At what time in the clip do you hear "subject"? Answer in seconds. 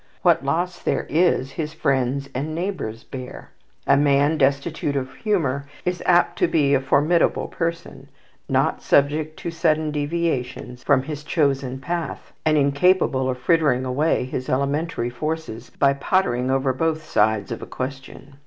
8.81-9.37